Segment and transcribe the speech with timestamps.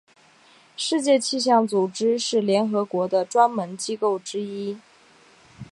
[0.75, 4.79] 世界气象组织是联合国的专门机构之一。